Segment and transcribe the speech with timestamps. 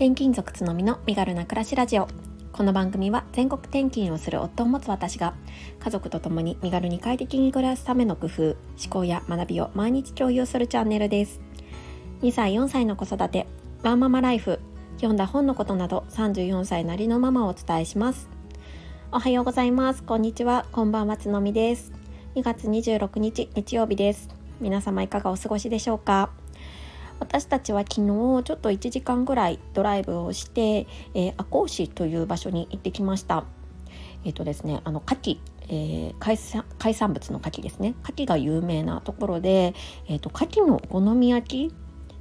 [0.00, 2.08] 転勤族つのみの身軽な暮らしラジオ。
[2.54, 5.34] この番組は全国転勤をする夫を持つ私が
[5.78, 8.56] 家族と共に身軽に快適に暮らすための工夫思
[8.88, 11.42] 考や学びを毎日共有するチャンネルです。
[12.22, 13.46] 2歳4歳の子育て
[13.82, 14.58] ワンママライフ
[14.96, 18.30] 読んだ本のことなど34歳なりのママをお伝えします。
[19.12, 20.02] おはようございます。
[20.02, 20.64] こんにちは。
[20.72, 21.92] こんばんはつのみです。
[22.36, 24.30] 2月26日日曜日です。
[24.62, 26.30] 皆様いかがお過ごしでしょうか？
[27.20, 33.44] 私たちは昨日ちょっと1時間ぐらいドライブをして、えー、赤穂市という場所に行ってきました。
[34.24, 35.38] えっ、ー、とですね、あの牡蠣、
[35.68, 37.94] えー、海産海産物の牡蠣ですね。
[38.02, 39.74] 牡蠣が有名なところで、
[40.08, 41.74] えっ、ー、と牡蠣のお好み焼き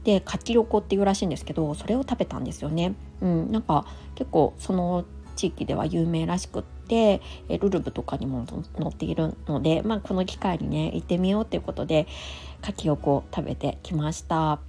[0.04, 2.94] で牡蠣横っていうらしいんですけど、それを食べたんですよね。
[3.22, 5.06] うん、なんか結構その
[5.36, 8.46] 地域では有名らしくって、えルルブとかにも
[8.78, 12.08] 載っているので、まあ、この機会にね行ってみようということで
[12.62, 14.60] 牡蠣横を食べてきました。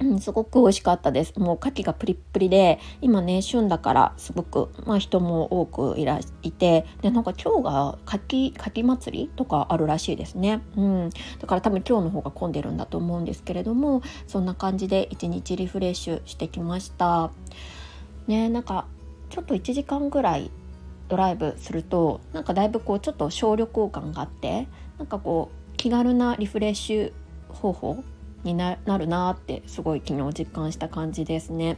[0.00, 1.38] うん、すごく美味しかったです。
[1.38, 10.62] もう牡蠣がプリップリで、今ね、旬だからすごく、まあ人も多くいらいて、で、なんか今日が牡蠣、牡蠣祭りとかあるらしいですね。
[10.76, 11.10] うん。
[11.40, 17.30] だから多分今日の方が混んでるんだと思うんですけれども、そんな感じで一日リフレッシュしてきました。
[18.26, 18.86] ね、なんか
[19.30, 20.50] ちょっと1時間ぐらい
[21.08, 24.66] ドライブすると、なんかだいぶこうちょっと小旅行感があって、
[24.98, 27.12] なんかこう気軽なリフレッシュ
[27.48, 28.04] 方法
[28.44, 31.76] になるなってすごい昨日実感した感じですね。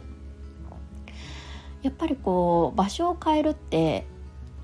[1.82, 4.06] やっぱりこう場所を変えるって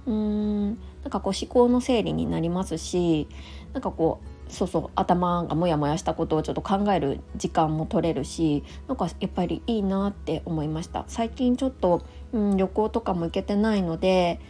[0.06, 0.66] うーん
[1.02, 3.28] なんかこう思考の整理になりますし
[3.72, 14.40] なんかこうそうそう頭がモヤモヤしたことをちょっと考える時間も取れるしなんかやっぱりいいなって思いました最近ちょっと、うん、旅行とかも行けてないので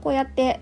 [0.00, 0.60] こうやって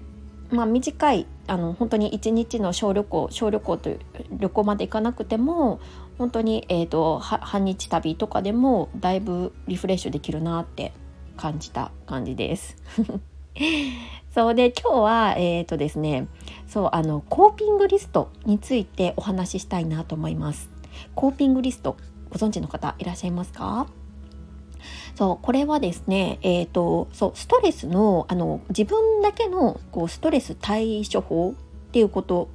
[0.51, 5.81] まあ、短いあの本当に一日の小旅行小旅行という旅行まで行かなくても
[6.19, 10.93] 本当に、えーと、半日旅とかでもだいぶリフレッシュできるなって
[11.37, 12.77] 感じた感じです。
[14.35, 16.29] そうで今日はえっ、ー、とですね
[16.67, 20.71] そうあのコーピングリストについてお話ししたいなと思います。
[21.15, 21.97] コーピングリスト
[22.31, 23.87] ご存知の方いらっしゃいますか？
[25.19, 32.49] そうこれはですね、えーと、そうストレスのあの自分だけのこうストレス対処法っていうこと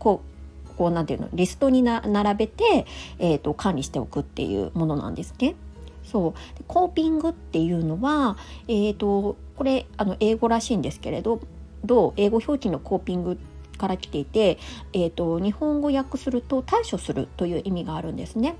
[0.00, 0.20] こ
[0.66, 2.86] うこうなんていうのリストにな並べて、
[3.20, 5.54] えーと、管理しておくっていうものなんですね。
[6.02, 8.36] そうコーピングっていうのは、
[8.66, 11.40] えーと、これあの英語らしいんですけれど
[11.84, 13.38] どう英語表記のコーピング
[13.78, 14.58] から来ていて、
[14.92, 18.56] えーと日本語訳すると対処するという意味があるんですね。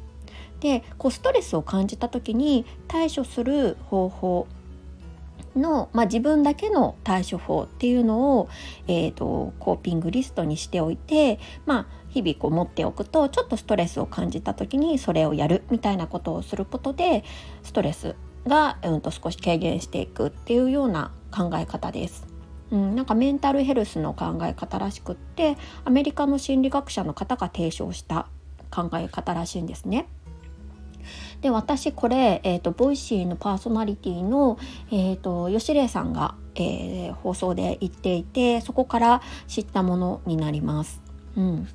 [0.61, 4.47] でこうストレスを感じた時に対処する方法
[5.57, 8.49] の、まあ、自分だけの対処法っていうのを、
[8.87, 17.25] えーと、コーピングリストにしておいて、まあ、日々こう持っておくとちょっとストレスを感じた時にそれをやるみたいなことをすることで
[17.63, 18.15] ストレス
[18.47, 22.27] が、うん、と少し軽減していくっていうような考え方です。
[22.71, 28.29] うん、なんかメンタルヘルスの考え方らしくってアメリカの心理学者の方が提唱した
[28.71, 30.09] 考え方らしいんですね。
[31.41, 34.59] で私これ、えーと、 Voicy のパーソナリティの、
[34.91, 41.03] えーと、吉礼さんが、えー、放送で言っていてそこから知ったものになります。
[41.37, 41.69] うん、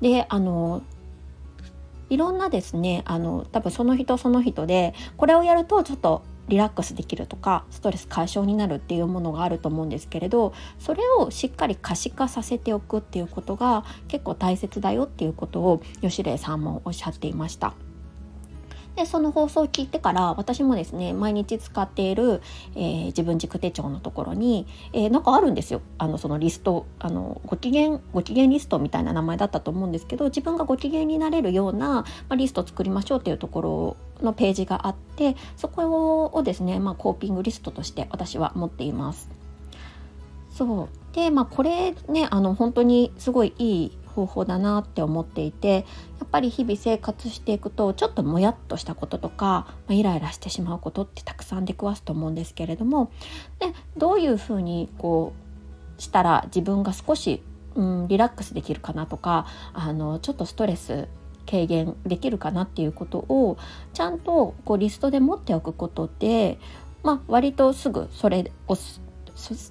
[0.00, 0.82] であの
[2.10, 17.74] いろんなですねあの多分その人その人でこれをやるとちょっとリラックスできるとかストレス解消になるっていうものがあると思うんですけれどそれをしっかり可視化させておくっていうことが結構大切だよっていうことを吉礼さんもおっしゃっていました。
[18.98, 22.42] でその放送を聞いてから私もですね毎日使っている、
[22.74, 39.30] えー、自分軸手帳のところに、えー、なんかあるんですよあのそのリストあのご機嫌ご機嫌リストみたいな名前だったと思うんですけど自分がご機嫌になれるような、まあ、リストを作りましょうっていうところのページがあってそこをですね、まあ、コーピングリストとして私は持っています。
[40.50, 45.82] そうでまあこれねあの本当にすごいいい方法だなって思っていてや
[46.24, 53.12] っぱり日々生活していくとちょっともやっとしたこととか、まあ、イライラしてしまうことってたくさん出くわすと思うんですけれども
[53.58, 55.32] でどういうふうにこ
[55.98, 57.42] うしたら自分が少し、
[57.74, 61.08] うん、リラックスできるかなとかあのちょっとストレス
[61.48, 63.56] 軽減できるかなっていうことを
[63.94, 66.58] ちゃんとこうリストで持っておくことで、
[67.02, 68.76] まあ、割とすぐそれを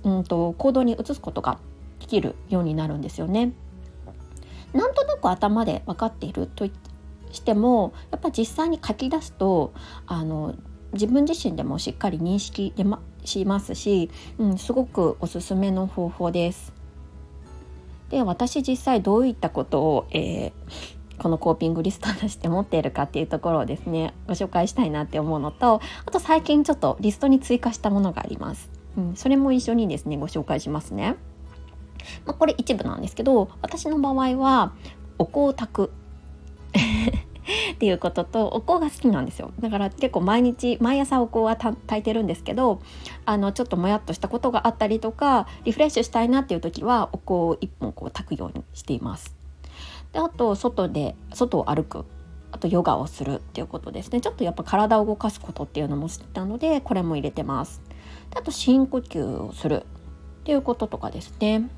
[0.04, 1.60] うんと行動に移すことが
[2.00, 3.54] できるようになるんですよね。
[5.18, 6.68] とく頭で分かっていると
[7.32, 9.74] してもやっぱ実際に書き出すと
[10.06, 10.56] あの
[10.94, 16.74] 自分自身でもしっかり認識で、ま、しますし、うん、すごくおすすめの方法です。
[18.10, 20.52] で私実際どういったことを、えー、
[21.18, 28.70] このコーピングリストとして持っているかっていうところをですねご紹介したいなって思うのとあと最近ちょっとリストに追加したものがあります。
[28.98, 31.18] うん、それも一緒にですねご紹介しますね。
[32.26, 34.74] まあ、これ一部なんですけど私の場合は
[35.18, 35.92] お香を炊く。
[37.74, 39.52] っていうこととお香が好きなんですよ。
[39.60, 42.82] だから結構毎日毎朝お香は炊いてるんですけど
[43.26, 49.36] あのちょっともやっとしたことがあったりとかリフレッシュしたいなっていう時はお香を1本こう炊くようにしています。
[50.12, 52.06] であと外で外を歩く。
[52.50, 54.22] あとヨガをするっていうことですね。
[54.22, 57.82] ちょっとやっぱ体を動かすことっていうのも知ったのでこれも入れてます。
[58.32, 61.70] であと深呼吸をするっていうこととかですね。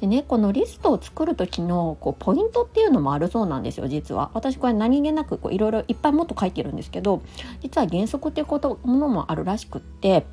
[0.00, 4.30] でねこのリストを作る時のこうポイントっていうのもあるそうなんですよ実は。
[4.34, 7.22] 私これ何気なくいろいろいっぱいもっと書いてるんですけど
[7.62, 10.26] 実は原則っていうことものもあるらしくって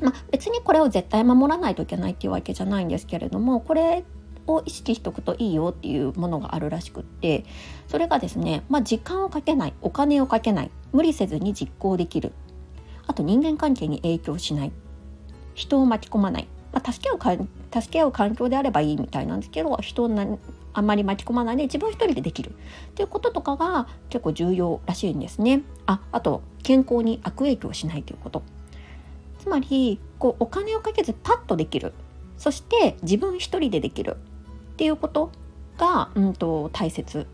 [0.00, 4.04] まあ、別にこれを絶対守らないといけないっていうわけじゃないんですけれどもこれ
[4.46, 7.44] を意識しておくといいよっていうものがあるらしくって
[7.88, 12.32] それがですね、まあ、時間をかけないお金をかけない無理せずに実行できる。
[13.06, 14.72] あと人間関係に影響しない。
[15.54, 16.48] 人を巻き込まない。
[16.76, 17.46] まあ、助けをか助
[17.90, 20.38] け合う環境であればいいみたいなんですけど人を
[20.74, 22.52] あんまり巻き込まないで自分一人でできるっ
[22.94, 25.62] ていうこととかが結構重要らしいんですね。
[25.86, 28.42] ああと健康に悪影響しないということ。
[29.38, 31.94] つまりこうお金をかけずパッとできる
[32.36, 34.16] そして自分一人でできる
[34.72, 35.30] っていうこと
[35.78, 37.26] が、うんと大切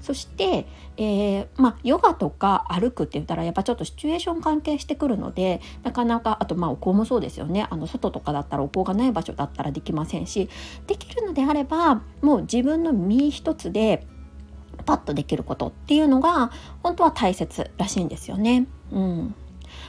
[0.00, 0.66] そして、
[0.96, 10.48] えー、まあ、ヨガとか歩くって言ったらやっぱちょっとシチュエーション関係してくるのでなかなかあとまあお香もそうですよねあの外とかだったらお香がない場所だったらできませんし
[10.86, 14.06] できるのであればもう自分の身一つで
[14.86, 16.50] パッとできることっていうのが
[16.82, 18.66] 本当は大切らしいんですよね。
[18.90, 19.34] うん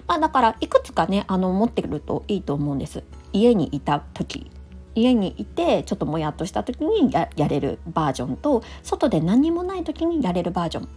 [0.07, 3.03] まあ、だからいくつかねあの持ってるといいと思うんです。
[3.31, 4.51] 家にいた時
[4.95, 10.87] 家にいてちょっともやっとした時にやれるバージョンと外で何もない時にやれるバージョンっ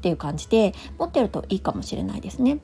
[0.00, 2.58] ていう感じで持ってるといいかもしれないですね。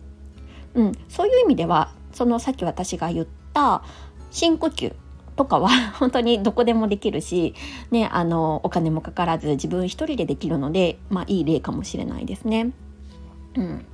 [0.74, 3.82] うん、そういう意味ではそのさっき私が言った
[4.30, 4.94] 深呼吸
[5.36, 5.68] とかは
[5.98, 7.54] 本当にどこでもできるし、
[7.90, 12.72] ね、あのお金もかからず自分一人でできるので、まあ、いい例かもしれないですね。
[13.56, 13.86] うん、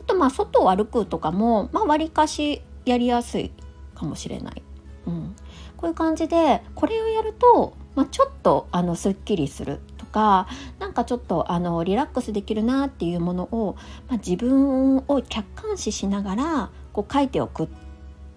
[0.00, 3.52] あとまあ外を歩くとかも、まあ、割かしやりやすい
[3.94, 4.62] かもしれない。
[5.06, 5.36] うん、
[5.82, 10.46] こういう感じでこれをやると、まあ、ちょっとあのすっきりするとか
[10.78, 13.76] なんかちょっとあのリラックスできるなっていうものを、
[14.08, 17.68] まあ、自分を客観視しながらこう書いておくっ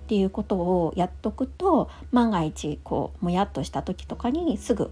[0.08, 4.90] ていうことをやっとくと万が一こうもやっとした時とかにすぐ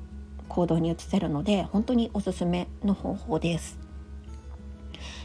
[0.47, 3.82] 行動に移せるので本当におすすめの方法です。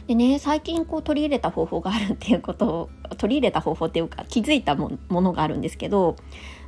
[0.07, 6.15] でね最近こう取り入れた方法があるっていうことを取り入れた方法っていうか気づいたものがあるんですけど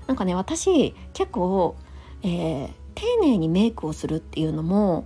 [0.08, 1.76] なんかね私結構、
[2.24, 5.06] えー、丁寧にメイクをするっていうのも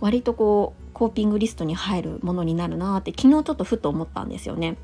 [0.00, 4.76] 割とこうコーピングリストに入るものになるなって昨日ちょっとふと思ったんですよね。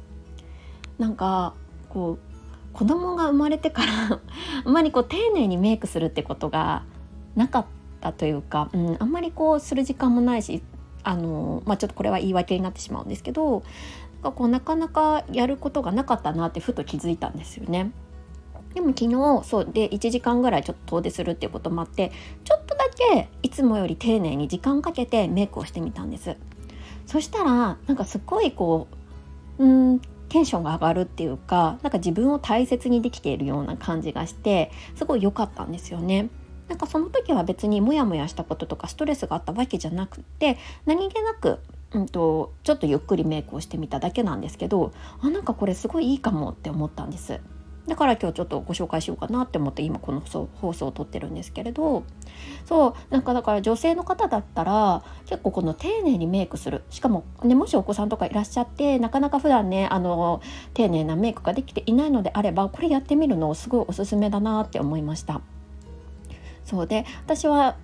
[0.99, 1.55] なんか
[1.91, 2.37] こう
[2.73, 4.21] 子供が生まれてから
[4.65, 6.85] あんまりこう丁寧にメイクするってことが
[7.35, 7.67] なかっ
[8.01, 10.62] たというか、うん、あんまりこうする時間もないし
[11.06, 13.62] あの、まあ、ちょっとこれは言い訳になってしまうんですけど
[14.14, 17.93] なんかこうなかなかやることがなかったなってふと気づいたんですよね。
[18.75, 22.12] でも昨日そうで1時間ぐらいちょっと遠出するっていうこともあって
[22.44, 26.37] ちょっとだけいつもより丁寧に時間かけてメイクをしてみたんです
[27.07, 28.88] そしたらなんかすごいこ
[29.59, 36.28] ううんテンションが上がるっていうかなんか自分を大切にできているような感じがしてすごい良かったんですよね。
[36.68, 41.61] なんかその時は別にモヤモヤしたこととかストレスがあったわけじゃなくて何気なく、
[41.92, 47.40] うんと、ちょっとゆっくりメイクをしてみただけなんですけどあなんかこれすごいいいかもって思ったんです。
[47.87, 52.04] だから今日ちょっとご紹介しようかなって思って今この放送を撮ってるんですけれど
[52.64, 60.42] そうなんかだから女性の方だったら結構この丁寧にメイクするしかも、ね、もしお子さんとかいらっしゃってなかなか普段ねあの
[60.75, 65.40] 丁寧なメイクができていないのであればこれやってみるのすごいおすすめだなって思いました。
[66.66, 67.76] そうで私は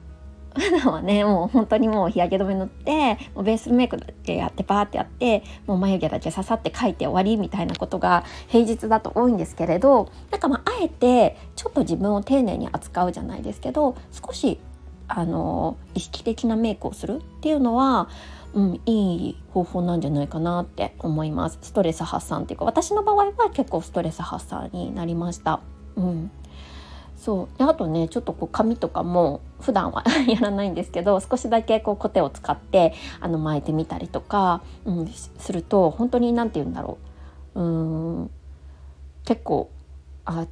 [0.54, 14.58] 普段はねもう本当にもう日焼け止め塗ってもうベースメイクだけやってパーってやってもう眉毛だけささって描いて終わりみたいなことが平日だと多いんですけれどなんかまああえてちょっと自分を丁寧に扱うじゃないですけど少し
[15.08, 18.08] あの意識的なメイクをするっていうのは
[18.54, 25.60] うん、いい方法なんじゃないかなって思いますストレス発散っていうか私の場合は結構ストレス発散になりました。
[25.96, 26.30] うん
[27.22, 27.58] そう。
[27.58, 36.98] であとねちょっとこう髪とかも普段は やらないんですけど少しだけこうコテを使ってあの巻いてみたりとか、うん、すると本当に何て言うんだろ
[37.54, 37.60] う。
[37.60, 38.30] うん。
[39.24, 39.70] 結構
[40.24, 40.46] あ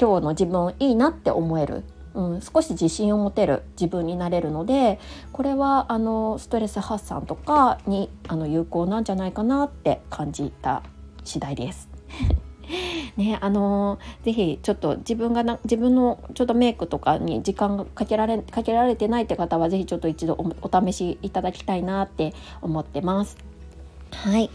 [0.00, 1.84] 今日の自分いいなって思える。
[2.14, 5.00] うん、少し自信を持てる自分になれるので
[5.32, 10.84] これはあのストレス発散とかにあの有効なんじゃないかなって感じた
[11.24, 11.93] 次第です。
[13.16, 23.36] ねあのー、ぜひちょっと自分がな自分のちょっとメイクとかに時間がかけられかけられてないって方はぜひちょっと一度お試しいただきたいなって思ってます。
[24.10, 24.50] はい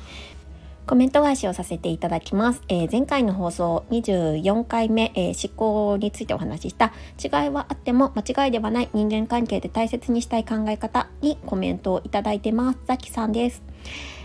[0.89, 2.63] コメント返しをさせていただきます。
[2.67, 12.79] えー、前回の放送24回目、えー、思考についてお話しした違いはあっても間違いではない人間関係で大切にしたい考え方にコメントをいただいてます。
[12.87, 13.61] ザキさんです。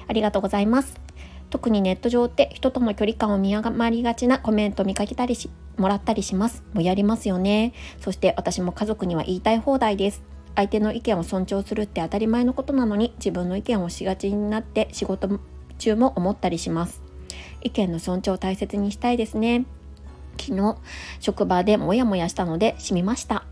[0.08, 1.03] ありがとうございます。
[1.54, 6.64] 特にネット上って人との距離感を見余りがちなコメントを見かけたりしもらったりします。
[6.72, 7.74] もうやりますよね。
[8.00, 10.24] そして私も家族には言いたい放題です。
[10.56, 15.28] 相手の意見を尊重するって当たり前のことなのに自分の意見をしがちになって仕事
[15.78, 17.00] 中も思ったりします。
[17.62, 19.64] 意見の尊重を大切にしたいですね。
[20.40, 20.76] 昨日
[21.20, 23.44] 職場でモヤモヤしたので染みました。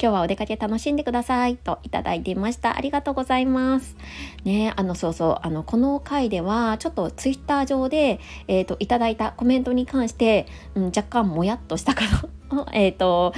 [0.00, 2.76] 今日はお出かけ楽しんでくださいといただいていました。
[2.76, 3.96] ありがとうございます。
[4.44, 12.04] ね、あの、そうそう、あの、この回では、ちょっとツイッター上で、えっ、ー、と、いただいたコメントに関して、うん、若干もやっとしたか
[12.52, 13.34] の、 えっと、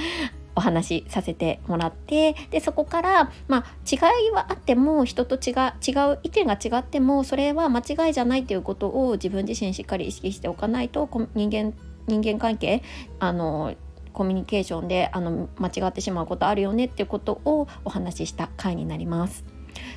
[0.55, 11.73] お話しさせてもらってでそこから、まあ、違いはあっても人と違う違う意見が違ってもそれは間違いじゃないということを自分自身しっかり意識しておかないと人間
[12.07, 12.83] 人間関係
[13.19, 13.73] あの
[14.13, 19.43] コミュニケーションであの間違ってしまうことあるよねっていうことをお話しした回になります。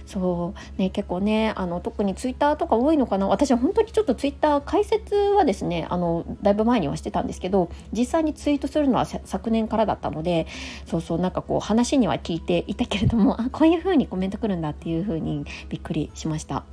[0.07, 10.47] そうね結構ねあの特にツイッターとか多いのかな私は本当にちょっとツイッター解説はですねあのだいぶ前にはしてたんですけど実際にツイートするのは昨年からだったので
[10.87, 16.65] そうそうなんかこう話には聞いていたけれどもあこういう風にコメント来るんだっていう風にびっくりしました。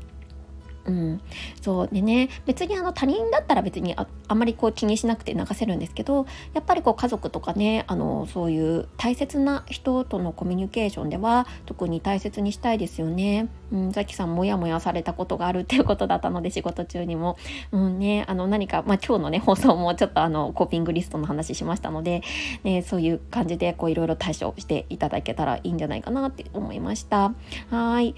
[0.85, 1.21] うん、
[1.61, 13.49] そうでね別にあの他人だったら別にああまりこう気にしなくて流せるんですけどやっぱりこう家族とかねあのそういう大切な人とのコミュニケーションでは特に大切にしたいですよね。
[13.71, 17.37] うん、ザキさんもやもやされたことがあるっていうことだったので仕事中にも、
[17.71, 22.21] うんね、あの何か、まあ、今日のね放送もちょっとあのコーピングリストの話しましたので、
[22.63, 27.33] ね、そういう感じでいろいろ対処していただけたらいいんじゃないかなって思いました。
[27.69, 28.13] はい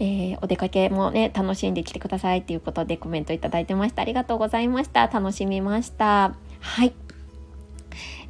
[0.00, 4.00] えー、お出かけもね、楽しんできてくださいっていうことでコメントいただいてました。
[4.00, 5.06] ありがとうございました。
[5.06, 6.34] 楽しみました。
[6.58, 6.94] はい。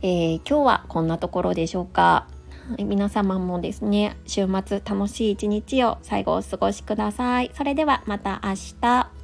[0.02, 2.26] えー、今日はこんなところでしょうか。
[2.70, 7.50] はい、皆様もですね、週末楽しい一日を最後お過ごしください。
[7.54, 9.19] それではまた明日。